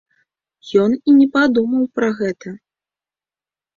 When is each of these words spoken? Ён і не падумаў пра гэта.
Ён 0.83 0.95
і 0.95 1.11
не 1.19 1.27
падумаў 1.37 1.83
пра 1.99 2.09
гэта. 2.21 2.57